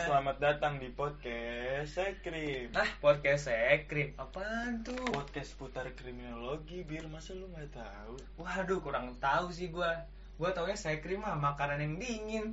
[0.00, 4.16] selamat datang di podcast Sekrim Ah, podcast Sekrim.
[4.16, 4.96] Apaan tuh?
[5.12, 10.08] Podcast putar kriminologi, biar masa lu nggak tahu Waduh, kurang tahu sih gua.
[10.40, 12.46] Gua taunya Sekrim mah makanan yang dingin.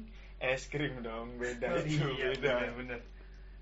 [0.44, 3.00] Es krim dong, beda Oh, itu, iya, beda bener-bener.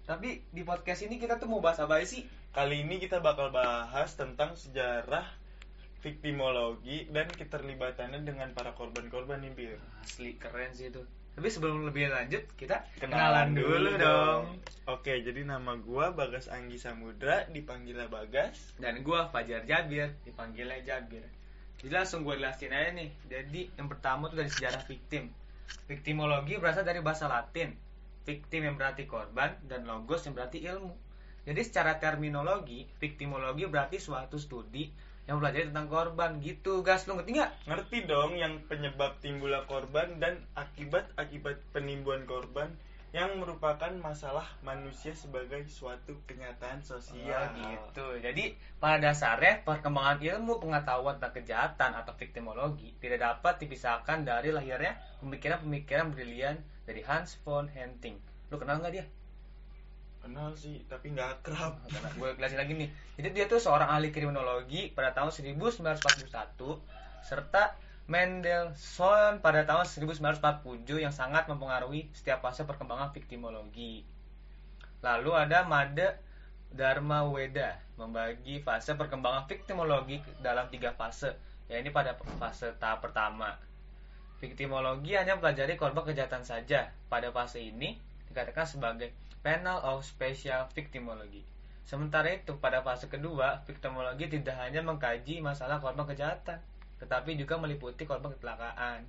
[0.10, 2.26] Tapi di podcast ini kita tuh mau bahas apa sih?
[2.58, 5.30] Kali ini kita bakal bahas tentang sejarah
[6.02, 11.06] viktimologi dan keterlibatannya dengan para korban-korban nih, Bir Asli keren sih itu.
[11.36, 17.44] Tapi sebelum lebih lanjut, kita Kenalan dulu dong Oke, jadi nama gua Bagas Anggi Samudra,
[17.52, 21.26] dipanggilnya Bagas Dan gua Fajar Jabir, dipanggilnya Jabir.
[21.86, 23.10] Jadi langsung gue jelasin aja nih.
[23.30, 25.30] Jadi yang pertama tuh dari sejarah victim.
[25.86, 27.78] Victimologi berasal dari bahasa Latin.
[28.26, 30.98] Victim yang berarti korban dan logos yang berarti ilmu.
[31.46, 34.90] Jadi secara terminologi, victimologi berarti suatu studi
[35.26, 37.10] yang belajar tentang korban gitu, guys.
[37.10, 37.52] Lu ngerti nggak?
[37.66, 42.70] Ngerti dong yang penyebab timbulnya korban dan akibat-akibat penimbunan korban
[43.16, 47.48] yang merupakan masalah manusia sebagai suatu kenyataan sosial.
[47.48, 48.08] Oh, gitu.
[48.20, 55.00] Jadi pada dasarnya perkembangan ilmu pengetahuan tentang kejahatan atau victimologi tidak dapat dipisahkan dari lahirnya
[55.24, 58.20] pemikiran-pemikiran brilian dari Hans von Henting.
[58.52, 59.08] Lu kenal nggak dia?
[60.26, 61.78] Kenal sih, tapi nggak akrab.
[62.18, 62.90] Gue jelasin lagi nih.
[63.22, 66.26] Jadi dia tuh seorang ahli kriminologi pada tahun 1941
[67.22, 67.78] serta
[68.10, 74.02] Mendelssohn pada tahun 1947 yang sangat mempengaruhi setiap fase perkembangan viktimologi.
[75.06, 76.18] Lalu ada Made
[76.74, 81.38] Dharma Weda membagi fase perkembangan viktimologi dalam tiga fase.
[81.70, 83.62] Ya ini pada fase tahap pertama.
[84.42, 86.90] Viktimologi hanya mempelajari korban kejahatan saja.
[87.10, 87.98] Pada fase ini
[88.30, 89.14] dikatakan sebagai
[89.46, 91.46] Panel of Special Victimology.
[91.86, 96.58] Sementara itu, pada fase kedua, victimologi tidak hanya mengkaji masalah korban kejahatan,
[96.98, 99.06] tetapi juga meliputi korban kecelakaan.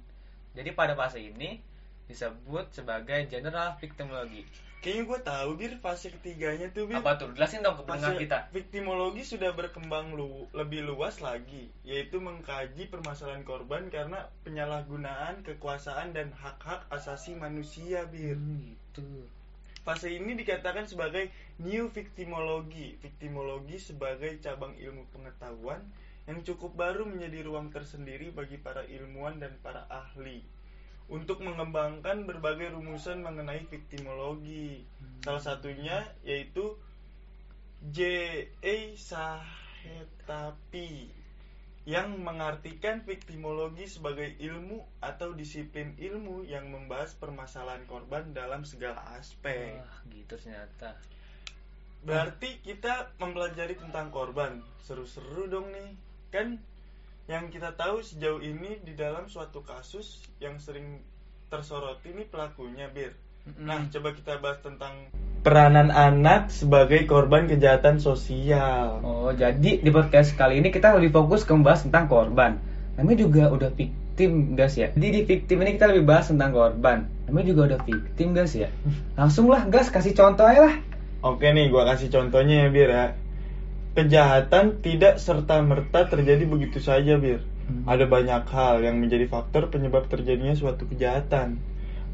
[0.53, 1.57] Jadi pada fase ini
[2.05, 4.45] disebut sebagai general victimology.
[4.85, 7.01] Kayaknya gue tahu bir fase ketiganya tuh bir.
[7.01, 7.33] Apa tuh?
[7.33, 8.39] Jelasin dong ke pendengar kita.
[8.53, 16.29] Viktimologi sudah berkembang lu, lebih luas lagi, yaitu mengkaji permasalahan korban karena penyalahgunaan kekuasaan dan
[16.37, 18.37] hak-hak asasi manusia bir.
[18.37, 19.33] gitu.
[19.87, 21.31] Fase ini dikatakan sebagai
[21.63, 22.99] new victimology.
[22.99, 25.79] Victimologi sebagai cabang ilmu pengetahuan
[26.27, 30.43] yang cukup baru menjadi ruang tersendiri bagi para ilmuwan dan para ahli
[31.07, 34.83] untuk mengembangkan berbagai rumusan mengenai victimologi.
[35.23, 36.75] Salah satunya yaitu
[37.87, 38.99] J.A.
[38.99, 40.89] Sahetapi
[41.87, 49.79] yang mengartikan viktimologi sebagai ilmu atau disiplin ilmu yang membahas permasalahan korban dalam segala aspek.
[49.79, 50.99] Wah, gitu ternyata.
[52.03, 54.67] Berarti kita mempelajari tentang korban.
[54.83, 55.95] Seru-seru dong nih.
[56.35, 56.59] Kan
[57.31, 60.99] yang kita tahu sejauh ini di dalam suatu kasus yang sering
[61.47, 63.15] tersoroti nih pelakunya, Bir.
[63.63, 65.07] Nah, coba kita bahas tentang
[65.47, 68.99] peranan anak sebagai korban kejahatan sosial.
[69.07, 72.59] Oh, jadi di podcast kali ini kita lebih fokus ke membahas tentang korban.
[72.99, 74.91] Namanya juga udah victim, guys ya.
[74.91, 77.07] Jadi di victim ini kita lebih bahas tentang korban.
[77.31, 78.75] Namanya juga udah victim, guys ya.
[79.23, 80.75] Langsung lah, guys, kasih contoh aja lah.
[81.23, 83.07] Oke nih, gua kasih contohnya ya, Bir ya.
[83.95, 87.47] Kejahatan tidak serta-merta terjadi begitu saja, Bir.
[87.71, 87.87] Hmm.
[87.87, 91.63] Ada banyak hal yang menjadi faktor penyebab terjadinya suatu kejahatan.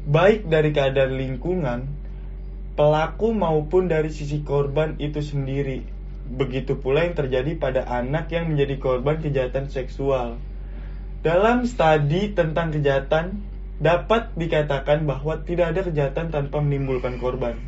[0.05, 2.02] Baik dari keadaan lingkungan,
[2.73, 5.85] pelaku maupun dari sisi korban itu sendiri.
[6.23, 10.41] Begitu pula yang terjadi pada anak yang menjadi korban kejahatan seksual.
[11.23, 13.45] Dalam studi tentang kejahatan,
[13.79, 17.59] dapat dikatakan bahwa tidak ada kejahatan tanpa menimbulkan korban.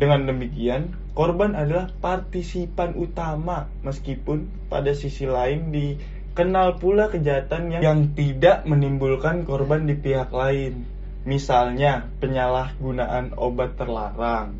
[0.00, 8.00] Dengan demikian, korban adalah partisipan utama meskipun pada sisi lain dikenal pula kejahatan yang, yang
[8.16, 10.88] tidak menimbulkan korban di pihak lain.
[11.28, 14.56] Misalnya, penyalahgunaan obat terlarang,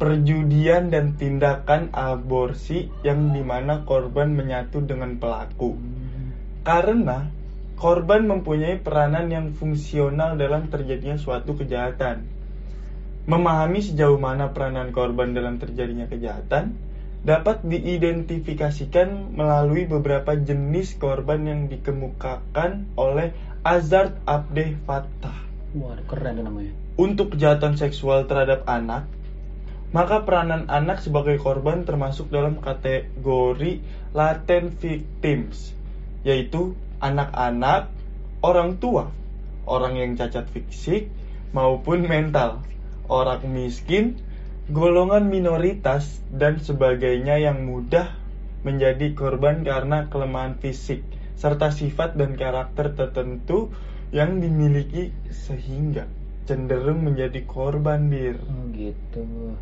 [0.00, 5.76] perjudian dan tindakan aborsi yang di mana korban menyatu dengan pelaku.
[6.64, 7.28] Karena
[7.76, 12.24] korban mempunyai peranan yang fungsional dalam terjadinya suatu kejahatan.
[13.28, 16.74] Memahami sejauh mana peranan korban dalam terjadinya kejahatan
[17.22, 23.30] dapat diidentifikasikan melalui beberapa jenis korban yang dikemukakan oleh
[23.62, 25.51] Azard Abdeh Fattah.
[25.72, 26.72] Wah, keren namanya.
[27.00, 29.08] Untuk kejahatan seksual terhadap anak,
[29.92, 33.80] maka peranan anak sebagai korban termasuk dalam kategori
[34.12, 35.72] latent victims,
[36.28, 37.88] yaitu anak-anak,
[38.44, 39.08] orang tua,
[39.64, 41.08] orang yang cacat fisik
[41.56, 42.60] maupun mental,
[43.08, 44.20] orang miskin,
[44.68, 48.12] golongan minoritas dan sebagainya yang mudah
[48.62, 51.02] menjadi korban karena kelemahan fisik
[51.34, 53.74] serta sifat dan karakter tertentu
[54.12, 56.04] yang dimiliki sehingga
[56.44, 58.36] cenderung menjadi korban bir.
[58.44, 59.56] Oh gitu.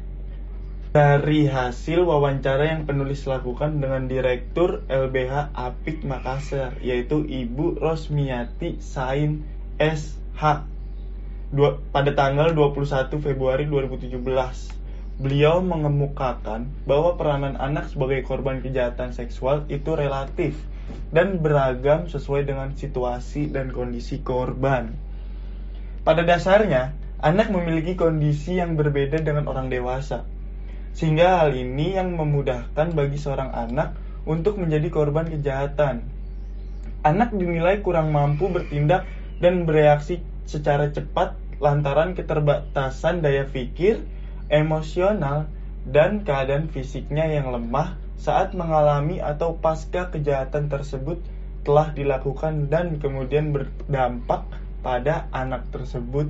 [0.90, 9.46] Dari hasil wawancara yang penulis lakukan dengan Direktur LBH Apik Makassar, yaitu Ibu Rosmiati Sain
[9.78, 10.66] SH
[11.54, 14.18] dua, pada tanggal 21 Februari 2017.
[15.22, 20.58] Beliau mengemukakan bahwa peranan anak sebagai korban kejahatan seksual itu relatif
[21.10, 24.94] dan beragam sesuai dengan situasi dan kondisi korban.
[26.06, 30.24] Pada dasarnya, anak memiliki kondisi yang berbeda dengan orang dewasa
[30.90, 33.94] sehingga hal ini yang memudahkan bagi seorang anak
[34.26, 36.02] untuk menjadi korban kejahatan.
[37.00, 39.08] Anak dinilai kurang mampu bertindak
[39.40, 44.04] dan bereaksi secara cepat lantaran keterbatasan daya pikir,
[44.52, 45.48] emosional,
[45.88, 51.24] dan keadaan fisiknya yang lemah saat mengalami atau pasca kejahatan tersebut
[51.64, 54.44] telah dilakukan dan kemudian berdampak
[54.84, 56.28] pada anak tersebut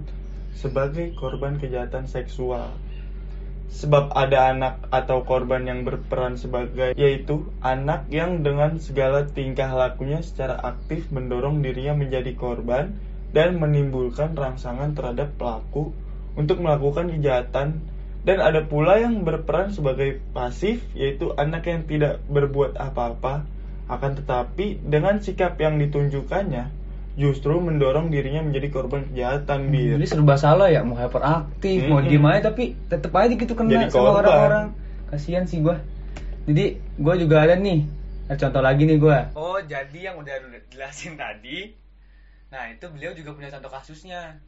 [0.54, 2.70] sebagai korban kejahatan seksual.
[3.70, 10.22] Sebab ada anak atau korban yang berperan sebagai yaitu anak yang dengan segala tingkah lakunya
[10.22, 12.98] secara aktif mendorong dirinya menjadi korban
[13.30, 15.94] dan menimbulkan rangsangan terhadap pelaku
[16.34, 17.82] untuk melakukan kejahatan
[18.20, 23.48] dan ada pula yang berperan sebagai pasif yaitu anak yang tidak berbuat apa-apa
[23.90, 26.80] akan tetapi dengan sikap yang ditunjukkannya
[27.18, 32.08] justru mendorong dirinya menjadi korban kejahatan bir Jadi serba salah ya, mau hyperaktif, mau Mm-mm.
[32.08, 34.66] diem aja tapi tetep aja gitu kena Jadi sama orang-orang.
[35.10, 35.82] Kasihan sih gua.
[36.46, 37.84] Jadi gua juga ada nih.
[38.30, 39.34] Ada contoh lagi nih gua.
[39.34, 40.34] Oh, jadi yang udah
[40.70, 41.74] jelasin tadi.
[42.50, 44.38] Nah, itu beliau juga punya contoh kasusnya,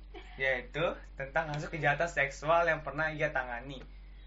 [0.41, 0.83] yaitu
[1.19, 3.81] tentang kasus kejahatan seksual yang pernah ia tangani,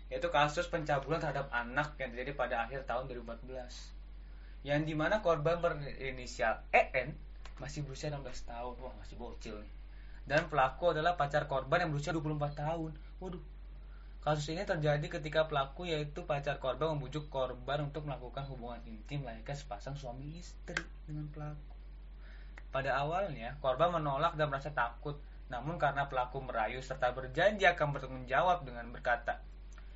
[0.10, 3.94] yaitu kasus pencabulan terhadap anak yang terjadi pada akhir tahun 2014.
[4.66, 7.13] Yang di mana korban berinisial EN
[7.62, 9.74] masih berusia 16 tahun, wah masih bocil nih.
[10.25, 12.92] Dan pelaku adalah pacar korban yang berusia 24 tahun.
[13.22, 13.44] Waduh,
[14.25, 19.54] Kasus ini terjadi ketika pelaku yaitu pacar korban membujuk korban untuk melakukan hubungan intim layaknya
[19.54, 20.74] sepasang suami istri
[21.06, 21.74] dengan pelaku.
[22.74, 25.22] Pada awalnya, korban menolak dan merasa takut.
[25.50, 29.42] Namun karena pelaku merayu serta berjanji akan bertanggung jawab dengan berkata,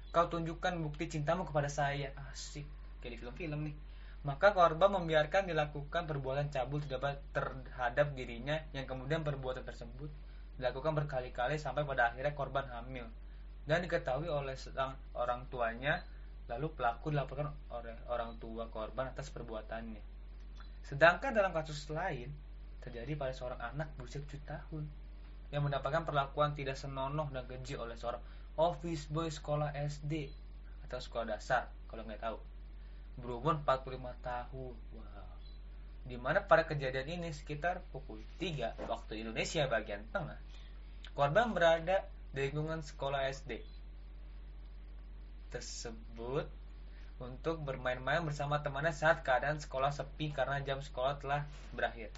[0.09, 2.09] Kau tunjukkan bukti cintamu kepada saya.
[2.33, 2.65] Asik,
[3.01, 3.75] kayak di film-film nih.
[4.25, 10.11] Maka korban membiarkan dilakukan perbuatan cabul terhadap, dirinya yang kemudian perbuatan tersebut
[10.59, 13.07] dilakukan berkali-kali sampai pada akhirnya korban hamil
[13.63, 16.03] dan diketahui oleh sedang orang tuanya
[16.51, 20.03] lalu pelaku dilaporkan oleh orang tua korban atas perbuatannya
[20.83, 22.27] sedangkan dalam kasus lain
[22.83, 24.83] terjadi pada seorang anak berusia 7 tahun
[25.49, 28.21] yang mendapatkan perlakuan tidak senonoh dan keji oleh seorang
[28.59, 30.29] office boy sekolah SD
[30.85, 32.37] atau sekolah dasar kalau nggak tahu.
[33.19, 34.75] Berumur 45 tahun.
[34.95, 35.29] Wow.
[36.05, 40.37] Di mana pada kejadian ini sekitar pukul 3 waktu Indonesia bagian tengah
[41.13, 43.59] korban berada di lingkungan sekolah SD
[45.49, 46.45] tersebut
[47.19, 51.43] untuk bermain-main bersama temannya saat keadaan sekolah sepi karena jam sekolah telah
[51.75, 52.13] berakhir.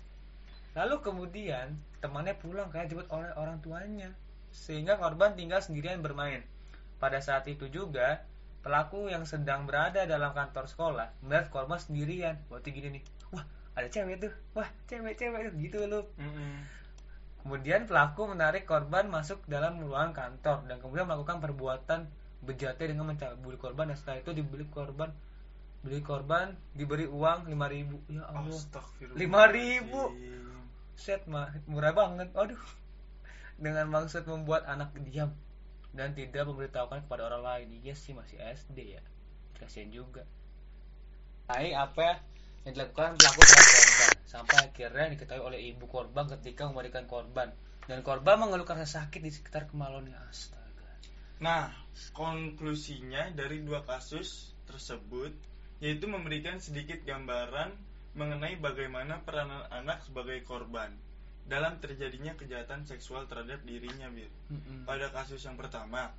[0.71, 4.09] Lalu kemudian temannya pulang karena dijemput oleh orang tuanya
[4.51, 6.43] sehingga korban tinggal sendirian bermain.
[6.99, 8.23] Pada saat itu juga
[8.61, 12.39] pelaku yang sedang berada dalam kantor sekolah melihat korban sendirian.
[12.47, 13.03] Waktu gini nih,
[13.33, 13.43] wah
[13.75, 16.05] ada cewek tuh, wah cewek-cewek tuh gitu loh.
[17.41, 21.99] Kemudian pelaku menarik korban masuk dalam ruangan kantor dan kemudian melakukan perbuatan
[22.45, 25.13] bejatnya dengan mencabuli korban dan setelah itu dibeli korban
[25.81, 29.17] beli korban diberi uang 5000 ya Allah Astagfirullah.
[29.17, 30.50] 5.000.
[30.95, 32.31] set mah murah banget.
[32.35, 32.59] Aduh.
[33.61, 35.37] Dengan maksud membuat anak diam
[35.91, 37.67] dan tidak memberitahukan kepada orang lain.
[37.83, 39.03] Iya sih masih SD ya.
[39.59, 40.23] Kasihan juga.
[41.51, 42.23] Hai apa
[42.63, 44.11] yang dilakukan pelaku terhadap korban.
[44.25, 47.51] Sampai akhirnya diketahui oleh ibu korban ketika memberikan korban.
[47.85, 50.89] Dan korban mengeluhkan rasa sakit di sekitar kemaluannya astaga.
[51.41, 51.73] Nah,
[52.13, 55.33] konklusinya dari dua kasus tersebut
[55.81, 57.73] yaitu memberikan sedikit gambaran
[58.11, 60.91] mengenai bagaimana peranan anak sebagai korban
[61.47, 64.29] dalam terjadinya kejahatan seksual terhadap dirinya, Bir.
[64.87, 66.11] Pada kasus yang pertama,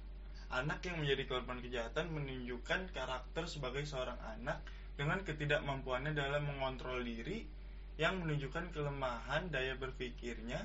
[0.52, 4.60] anak yang menjadi korban kejahatan menunjukkan karakter sebagai seorang anak
[4.96, 7.48] dengan ketidakmampuannya dalam mengontrol diri
[7.96, 10.64] yang menunjukkan kelemahan daya berpikirnya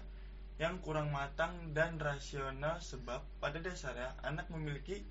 [0.57, 5.05] yang kurang matang dan rasional sebab pada dasarnya anak memiliki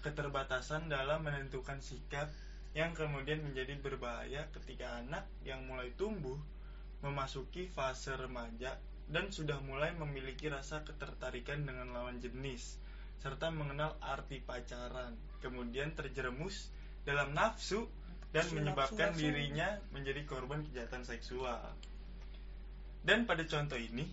[0.00, 2.30] keterbatasan dalam menentukan sikap
[2.72, 6.40] yang kemudian menjadi berbahaya ketika anak yang mulai tumbuh
[7.04, 8.80] memasuki fase remaja
[9.12, 12.80] dan sudah mulai memiliki rasa ketertarikan dengan lawan jenis
[13.20, 15.12] serta mengenal arti pacaran
[15.44, 16.72] kemudian terjerumus
[17.04, 17.84] dalam nafsu
[18.32, 21.60] dan Nafsu, menyebabkan nafsu, dirinya menjadi korban kejahatan seksual.
[23.04, 24.08] Dan pada contoh ini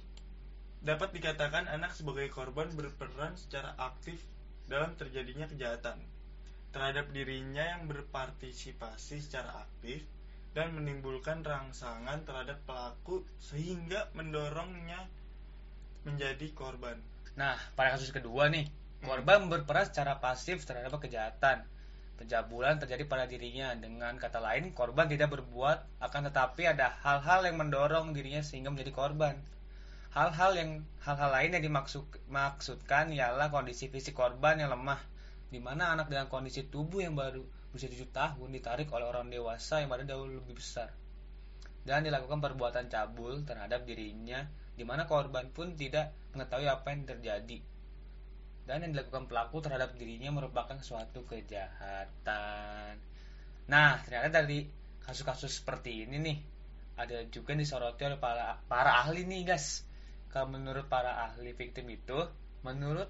[0.84, 4.20] dapat dikatakan anak sebagai korban berperan secara aktif
[4.68, 6.04] dalam terjadinya kejahatan
[6.70, 10.06] terhadap dirinya yang berpartisipasi secara aktif
[10.54, 15.06] dan menimbulkan rangsangan terhadap pelaku sehingga mendorongnya
[16.06, 16.98] menjadi korban.
[17.38, 18.66] Nah, pada kasus kedua nih,
[19.06, 21.64] korban berperan secara pasif terhadap kejahatan.
[22.20, 23.72] Pencabulan terjadi pada dirinya.
[23.80, 28.92] Dengan kata lain, korban tidak berbuat, akan tetapi ada hal-hal yang mendorong dirinya sehingga menjadi
[28.92, 29.40] korban.
[30.12, 30.72] Hal-hal yang
[31.06, 35.00] hal-hal lain yang dimaksudkan ialah kondisi fisik korban yang lemah,
[35.50, 39.82] di mana anak dengan kondisi tubuh yang baru berusia 7 tahun ditarik oleh orang dewasa
[39.82, 40.90] yang pada jauh lebih besar
[41.86, 44.46] dan dilakukan perbuatan cabul terhadap dirinya
[44.78, 47.60] di mana korban pun tidak mengetahui apa yang terjadi
[48.70, 53.02] dan yang dilakukan pelaku terhadap dirinya merupakan suatu kejahatan.
[53.66, 54.70] Nah, ternyata dari
[55.02, 56.38] kasus-kasus seperti ini nih
[56.94, 59.82] ada juga yang disoroti oleh para, para ahli nih guys.
[60.30, 62.30] Kalau menurut para ahli victim itu,
[62.62, 63.10] menurut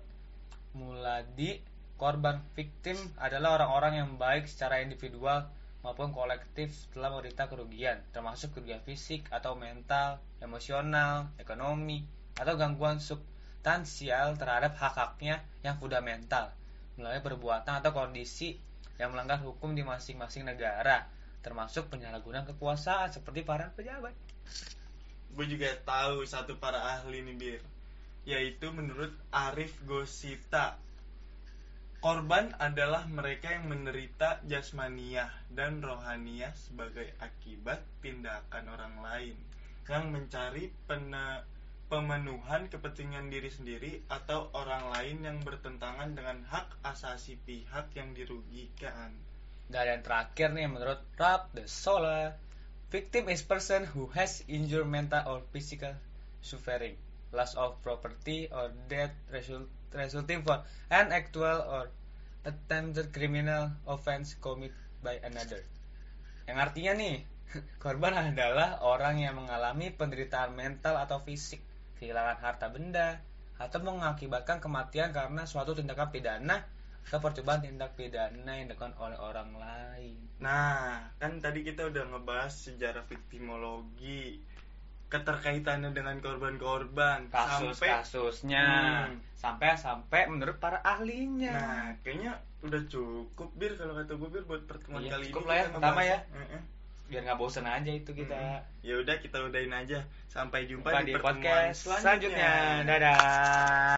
[0.69, 1.59] Muladi,
[1.99, 5.51] korban victim adalah orang-orang yang baik secara individual
[5.83, 12.07] maupun kolektif setelah menderita kerugian, termasuk kerugian fisik atau mental, emosional, ekonomi,
[12.39, 16.55] atau gangguan substansial terhadap hak-haknya yang fundamental
[16.95, 18.59] melalui perbuatan atau kondisi
[18.99, 21.07] yang melanggar hukum di masing-masing negara,
[21.39, 24.11] termasuk penyalahgunaan kekuasaan seperti para pejabat.
[25.31, 27.61] Gue juga tahu satu para ahli nih bir,
[28.27, 30.75] yaitu menurut Arif Gosita
[31.99, 39.35] Korban adalah mereka yang menderita jasmaniah dan rohaniah sebagai akibat tindakan orang lain
[39.83, 41.43] yang mencari pena,
[41.91, 49.11] pemenuhan kepentingan diri sendiri atau orang lain yang bertentangan dengan hak asasi pihak yang dirugikan.
[49.67, 52.39] Dan yang terakhir nih menurut Rab the Solar,
[52.95, 55.99] victim is person who has injured mental or physical
[56.39, 56.95] suffering,
[57.35, 61.89] loss of property or death result resulting from an actual or
[62.45, 65.63] attempted criminal offense committed by another.
[66.47, 67.15] Yang artinya nih,
[67.83, 71.61] korban adalah orang yang mengalami penderitaan mental atau fisik,
[72.01, 73.21] kehilangan harta benda,
[73.59, 76.63] atau mengakibatkan kematian karena suatu tindakan pidana
[77.09, 80.15] atau percobaan tindak pidana yang dilakukan oleh orang lain.
[80.39, 84.39] Nah, kan tadi kita udah ngebahas sejarah viktimologi,
[85.09, 88.65] keterkaitannya dengan korban-korban kasus-kasusnya
[89.03, 89.17] Hmm.
[89.33, 94.61] sampai sampai menurut para ahlinya Nah, kayaknya udah cukup bir kalau kata gue bir buat
[94.63, 95.49] pertemuan Iya, kali cukup ini.
[95.49, 96.19] lah ya, pertama ya.
[96.31, 96.61] Heeh.
[97.09, 98.85] biar nggak bosen aja itu kita Mm-mm.
[98.85, 99.99] Ya udah kita udahin aja.
[100.27, 102.51] Sampai jumpa Jumpa di, di pertemuan podcast selanjutnya
[102.85, 103.97] dadah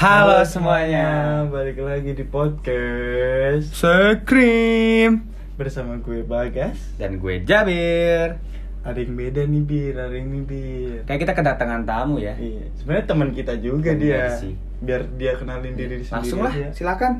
[0.00, 5.28] Halo semuanya balik lagi di podcast Sekrim
[5.60, 6.96] bersama gue Bagas.
[6.96, 8.40] Dan gue Jabir
[8.80, 10.98] Ada yang beda nih bir, ada yang nih bir.
[11.04, 14.24] Kayak kita kedatangan tamu ya Iya, sebenarnya teman kita juga Bener dia.
[14.40, 14.56] sih.
[14.80, 16.68] Biar dia kenalin diri sendiri Langsung lah, aja.
[16.72, 17.12] silakan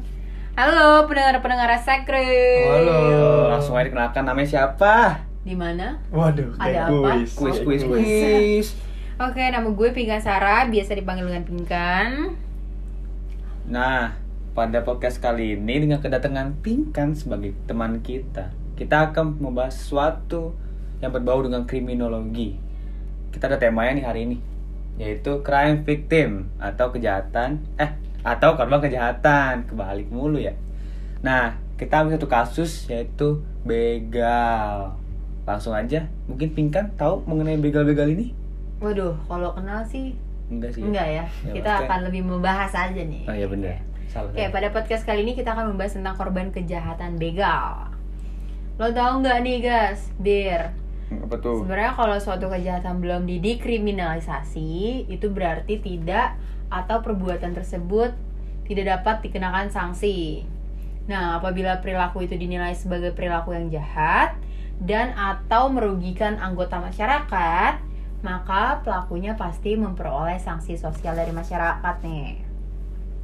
[0.57, 2.65] Halo pendengar-pendengar Sekre.
[2.65, 3.01] Halo.
[3.61, 5.21] Langsung aja dikenalkan namanya siapa?
[5.45, 6.01] Di mana?
[6.09, 6.97] Waduh, Ada apa?
[6.97, 7.37] kuis.
[7.37, 8.09] Kuis, kuis, kuis.
[8.09, 8.67] kuis
[9.21, 12.49] Oke, nama gue Pinkan Sarah, biasa dipanggil dengan Pinkan.
[13.69, 14.17] Nah,
[14.57, 18.55] pada podcast kali ini dengan kedatangan Pinkan sebagai teman kita.
[18.79, 20.57] Kita akan membahas sesuatu
[21.05, 22.57] yang berbau dengan kriminologi.
[23.29, 24.37] Kita ada temanya nih hari ini
[24.97, 27.61] Yaitu crime victim atau kejahatan.
[27.77, 30.57] Eh, atau korban kejahatan Kebalik mulu ya.
[31.21, 34.97] Nah, kita ambil satu kasus yaitu begal.
[35.45, 38.33] Langsung aja, mungkin Pinkan tahu mengenai begal-begal ini?
[38.81, 40.17] Waduh, kalau kenal sih
[40.51, 41.25] Enggak sih enggak ya.
[41.47, 43.23] Ya, kita maksudnya- akan lebih membahas aja nih.
[43.31, 43.79] Oh iya benar
[44.11, 47.95] Salah Oke, pada podcast kali ini kita akan membahas tentang korban kejahatan begal.
[48.75, 50.11] Lo tau nggak nih, guys?
[50.19, 50.75] Bir,
[51.15, 51.63] Apa tuh?
[51.63, 56.35] sebenarnya kalau suatu kejahatan belum didekriminalisasi, itu berarti tidak
[56.75, 58.11] atau perbuatan tersebut
[58.67, 60.43] tidak dapat dikenakan sanksi.
[61.07, 64.35] Nah, apabila perilaku itu dinilai sebagai perilaku yang jahat
[64.79, 67.79] dan atau merugikan anggota masyarakat,
[68.21, 72.45] maka pelakunya pasti memperoleh sanksi sosial dari masyarakat nih.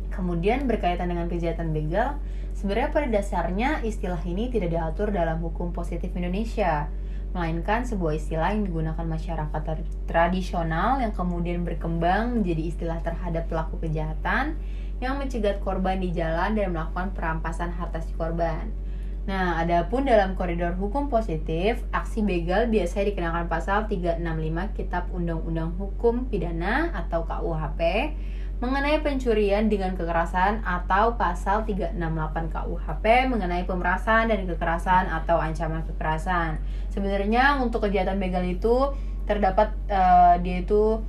[0.09, 2.17] Kemudian berkaitan dengan kejahatan begal,
[2.57, 6.89] sebenarnya pada dasarnya istilah ini tidak diatur dalam hukum positif Indonesia,
[7.37, 13.77] melainkan sebuah istilah yang digunakan masyarakat tra- tradisional yang kemudian berkembang menjadi istilah terhadap pelaku
[13.85, 14.57] kejahatan
[15.05, 18.73] yang mencegat korban di jalan dan melakukan perampasan harta si korban.
[19.27, 24.23] Nah, adapun dalam koridor hukum positif, aksi begal biasanya dikenakan pasal 365
[24.79, 27.81] Kitab Undang-Undang Hukum Pidana atau KUHP
[28.63, 36.63] mengenai pencurian dengan kekerasan atau pasal 368 KUHP mengenai pemerasan dan kekerasan atau ancaman kekerasan.
[36.95, 38.95] Sebenarnya untuk kejahatan begal itu
[39.27, 41.03] terdapat eh, dia itu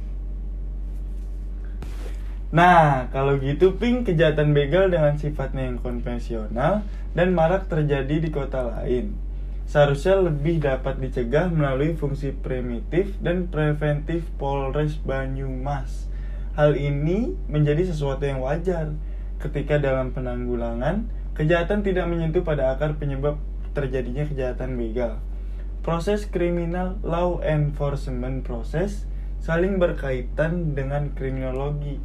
[2.47, 8.63] Nah, kalau gitu Pink kejahatan begal dengan sifatnya yang konvensional dan marak terjadi di kota
[8.71, 9.19] lain.
[9.67, 16.07] Seharusnya lebih dapat dicegah melalui fungsi primitif dan preventif Polres Banyumas.
[16.55, 18.95] Hal ini menjadi sesuatu yang wajar
[19.43, 23.43] ketika dalam penanggulangan kejahatan tidak menyentuh pada akar penyebab
[23.75, 25.19] terjadinya kejahatan begal.
[25.83, 29.03] Proses kriminal law enforcement proses
[29.43, 31.99] saling berkaitan dengan kriminologi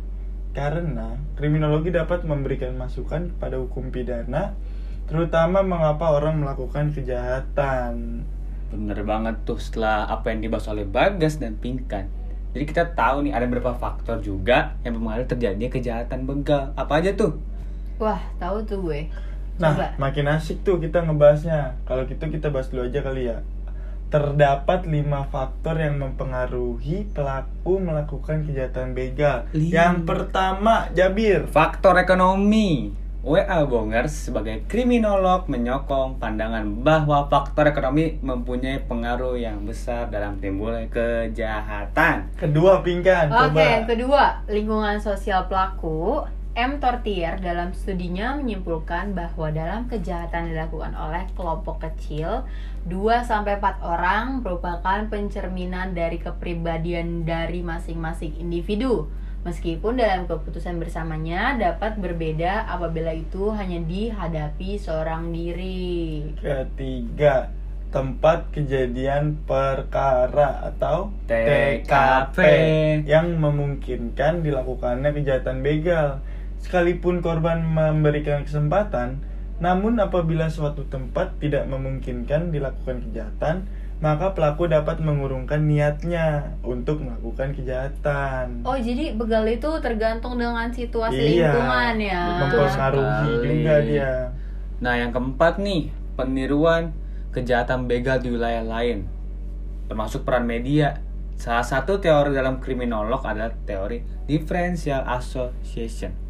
[0.52, 4.52] karena kriminologi dapat memberikan masukan pada hukum pidana
[5.08, 8.24] terutama mengapa orang melakukan kejahatan.
[8.72, 12.08] Bener banget tuh setelah apa yang dibahas oleh Bagas dan Pinkan.
[12.52, 16.72] Jadi kita tahu nih ada beberapa faktor juga yang mempengaruhi terjadinya kejahatan begal.
[16.76, 17.40] Apa aja tuh?
[18.02, 19.00] wah, tahu tuh gue.
[19.62, 19.94] Nah, Coba.
[19.94, 21.78] makin asik tuh kita ngebahasnya.
[21.86, 23.46] Kalau gitu kita bahas dulu aja kali ya.
[24.12, 29.48] Terdapat lima faktor yang mempengaruhi pelaku melakukan kejahatan begal.
[29.56, 29.72] Lima.
[29.72, 31.48] Yang pertama, Jabir.
[31.48, 32.92] Faktor ekonomi.
[33.22, 40.90] WA Bongers sebagai kriminolog menyokong pandangan bahwa faktor ekonomi mempunyai pengaruh yang besar dalam timbulnya
[40.90, 42.34] kejahatan.
[42.34, 43.30] Kedua, Pingkan.
[43.30, 46.26] Oke, yang kedua, lingkungan sosial pelaku.
[46.52, 46.84] M.
[46.84, 52.44] Tortier dalam studinya menyimpulkan bahwa dalam kejahatan dilakukan oleh kelompok kecil
[52.92, 59.08] 2-4 orang merupakan pencerminan dari kepribadian dari masing-masing individu.
[59.48, 66.36] Meskipun dalam keputusan bersamanya dapat berbeda apabila itu hanya dihadapi seorang diri.
[66.36, 67.48] Ketiga,
[67.92, 72.38] tempat kejadian perkara atau TKP.
[73.08, 76.20] yang memungkinkan dilakukannya kejahatan begal.
[76.62, 79.18] Sekalipun korban memberikan kesempatan,
[79.58, 83.66] namun apabila suatu tempat tidak memungkinkan dilakukan kejahatan,
[84.02, 88.62] maka pelaku dapat mengurungkan niatnya untuk melakukan kejahatan.
[88.62, 92.22] Oh, jadi begal itu tergantung dengan situasi Iya, lingkungan ya.
[92.46, 94.12] mempengaruhi juga dia.
[94.82, 96.94] Nah, yang keempat nih, peniruan
[97.30, 99.06] kejahatan begal di wilayah lain.
[99.86, 100.98] Termasuk peran media.
[101.38, 106.21] Salah satu teori dalam kriminolog adalah teori differential association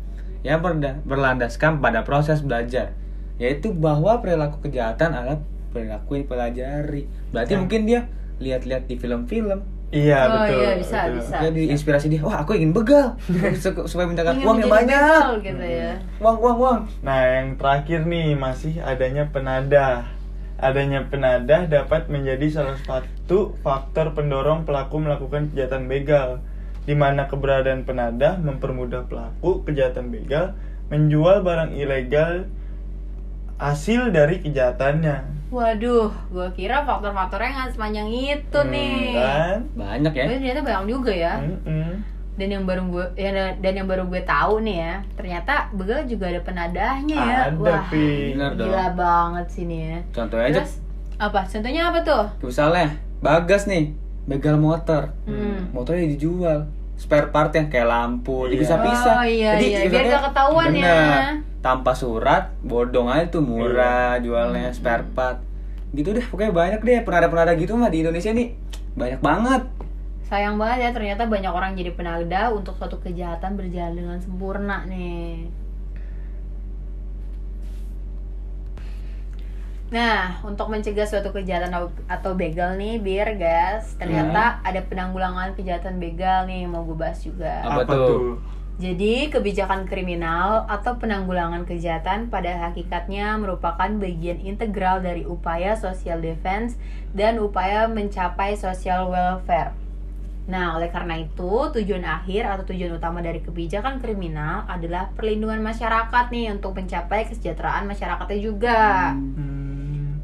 [0.42, 2.94] yang berda- berlandaskan pada proses belajar,
[3.36, 5.38] yaitu bahwa perilaku kejahatan adalah
[5.70, 7.02] perilaku yang dipelajari.
[7.30, 7.58] Berarti Ya.
[7.58, 8.00] mungkin dia
[8.38, 9.60] lihat-lihat di film-film,
[9.92, 10.56] Iya Oh, betul.
[10.56, 11.16] iya, bisa, betul.
[11.20, 11.36] bisa.
[11.42, 13.12] jadi inspirasi dia, wah aku ingin begal
[13.60, 15.92] Su- supaya Ingin uang yang banyak, begal gitu ya.
[16.16, 16.80] uang uang uang.
[17.02, 20.08] Nah, yang terakhir nih masih adanya penadah.
[20.56, 26.40] Adanya penadah dapat menjadi salah satu faktor pendorong pelaku melakukan kejahatan begal,
[26.82, 32.50] di mana keberadaan penadah mempermudah pelaku kejahatan begal menjual barang ilegal
[33.56, 35.46] hasil dari kejahatannya.
[35.48, 38.96] Waduh, gue kira faktor-faktornya nggak sepanjang itu Hmm, nih.
[39.14, 39.58] Kan?
[39.76, 40.24] Banyak ya.
[40.24, 41.34] Tapi ternyata banyak juga ya.
[41.38, 41.90] Mm-mm.
[42.32, 46.32] Dan yang baru gue ya, dan yang baru gue tahu nih ya, ternyata begal juga
[46.32, 47.38] ada penadahnya ya.
[47.52, 48.32] Ada, Wah, Pi.
[48.32, 48.72] Bener dong.
[48.72, 49.98] gila banget sih nih ya.
[50.10, 50.72] Contohnya aja, Terus
[51.20, 51.40] apa?
[51.44, 52.24] Contohnya apa tuh?
[52.40, 52.86] misalnya
[53.22, 55.74] Bagas nih, begal motor, Hmm.
[55.74, 58.50] motornya dijual, spare part yang kayak lampu, Iya.
[58.54, 59.14] dipisah-pisah.
[59.18, 59.90] Oh, iya, iya.
[59.90, 60.86] Biar gak ketahuan ya.
[60.86, 61.34] Bener.
[61.58, 64.22] Tanpa surat, bodong aja tuh murah Iya.
[64.22, 64.76] jualnya Hmm.
[64.76, 65.38] spare part.
[65.92, 68.54] Gitu deh, pokoknya banyak deh penada-penada gitu mah di Indonesia nih.
[68.94, 69.62] Banyak banget.
[70.24, 75.44] Sayang banget ya ternyata banyak orang jadi penadah untuk suatu kejahatan berjalan dengan sempurna nih.
[79.92, 81.76] Nah, untuk mencegah suatu kejahatan
[82.08, 87.60] atau- begal nih, biar guys, ternyata ada penanggulangan kejahatan begal nih mau gue bahas juga.
[87.60, 88.40] Apa tuh?
[88.80, 96.80] Jadi, kebijakan kriminal atau penanggulangan kejahatan pada hakikatnya merupakan bagian integral dari upaya social defense
[97.12, 99.76] dan upaya mencapai social welfare.
[100.48, 106.24] Nah, oleh karena itu, tujuan akhir atau tujuan utama dari kebijakan kriminal adalah perlindungan masyarakat
[106.32, 109.12] nih untuk mencapai kesejahteraan masyarakatnya juga.
[109.14, 109.61] Hmm.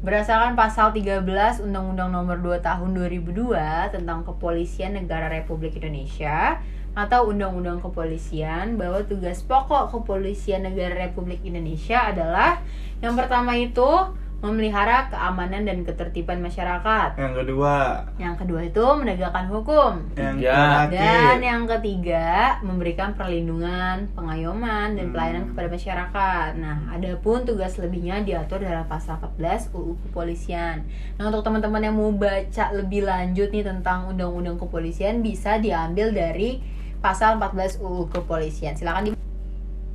[0.09, 1.21] Berdasarkan pasal 13
[1.69, 6.57] Undang-Undang Nomor 2 Tahun 2002 tentang Kepolisian Negara Republik Indonesia
[6.97, 12.57] atau Undang-Undang Kepolisian bahwa tugas pokok Kepolisian Negara Republik Indonesia adalah
[13.05, 13.85] yang pertama itu
[14.39, 17.19] memelihara keamanan dan ketertiban masyarakat.
[17.19, 17.75] Yang kedua,
[18.15, 19.93] Yang kedua itu menegakkan hukum.
[20.15, 20.87] yang Ya.
[20.87, 20.99] terakhir.
[20.99, 25.13] Dan yang ketiga, memberikan perlindungan, pengayoman, dan Hmm.
[25.15, 26.49] pelayanan kepada masyarakat.
[26.55, 30.87] Nah, adapun tugas lebihnya diatur dalam pasal 14 UU Kepolisian.
[31.19, 36.63] Nah, untuk teman-teman yang mau baca lebih lanjut nih tentang Undang-Undang Kepolisian bisa diambil dari
[36.99, 38.75] pasal 14 UU Kepolisian.
[38.75, 39.09] Silakan di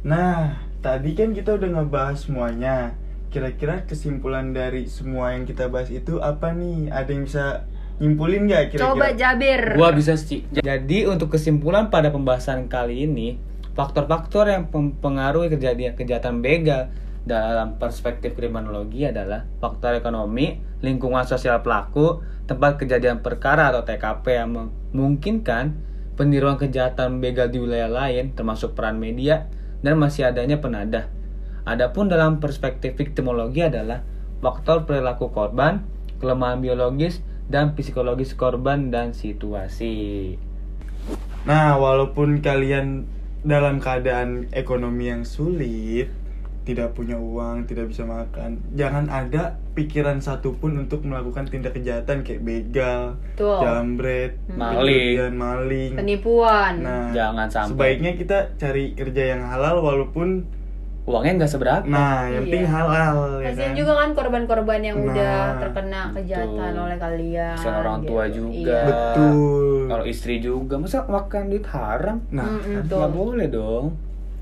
[0.04, 2.92] Nah, tadi kan kita udah ngebahas semuanya.
[3.34, 6.86] Kira-kira kesimpulan dari semua yang kita bahas itu apa nih?
[6.94, 7.66] Ada yang bisa
[7.98, 8.94] nyimpulin nggak kira-kira?
[8.94, 9.74] Coba Jabir.
[9.74, 10.46] Gua bisa sih.
[10.54, 13.34] Jadi untuk kesimpulan pada pembahasan kali ini,
[13.74, 16.94] faktor-faktor yang mempengaruhi kejadian kejahatan begal
[17.26, 24.70] dalam perspektif kriminologi adalah faktor ekonomi, lingkungan sosial pelaku, tempat kejadian perkara atau TKP yang
[24.94, 25.74] memungkinkan
[26.14, 29.50] peniruan kejahatan begal di wilayah lain termasuk peran media
[29.82, 31.10] dan masih adanya penadah.
[31.64, 34.04] Adapun dalam perspektif viktimologi adalah
[34.44, 35.80] faktor perilaku korban,
[36.20, 40.36] kelemahan biologis dan psikologis korban dan situasi.
[41.44, 43.08] Nah, walaupun kalian
[43.44, 46.08] dalam keadaan ekonomi yang sulit,
[46.64, 52.40] tidak punya uang, tidak bisa makan, jangan ada pikiran satupun untuk melakukan tindak kejahatan kayak
[52.40, 53.60] begal, Betul.
[53.60, 54.80] jambret, Maling.
[54.80, 55.92] pencurian, maling.
[55.92, 56.74] Penipuan.
[56.80, 57.68] Nah, Jangan sampai.
[57.68, 60.48] sebaiknya kita cari kerja yang halal walaupun
[61.04, 61.84] Uangnya nggak seberapa.
[61.84, 62.72] nah, yang penting Iya.
[62.74, 63.76] halal ya Kasian kan.
[63.76, 66.80] juga kan korban-korban yang Nah, udah terkena kejahatan betul.
[66.80, 67.54] oleh kalian.
[67.54, 68.36] Kasian orang tua gitu.
[68.40, 68.56] juga.
[68.56, 68.80] Iya.
[68.86, 69.66] Betul.
[69.84, 72.18] Kalau istri juga, masa makan duit haram?
[72.30, 72.82] Nah, kan.
[72.82, 73.86] Nggak boleh dong.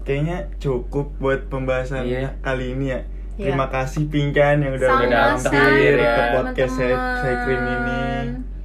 [0.03, 2.35] kayaknya cukup buat pembahasan Iya.
[2.38, 3.01] kali ini ya.
[3.33, 3.46] Iya.
[3.48, 8.03] Terima kasih Pinkan yang udah Sama-sama, hadir ke podcast saya, saya Krim ini.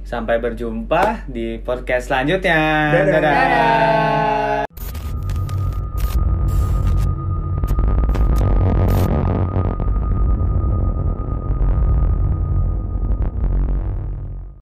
[0.02, 2.90] Sampai berjumpa di podcast selanjutnya.
[2.90, 3.06] Dadah.
[3.12, 3.22] Dadah.
[3.22, 4.47] Dadah.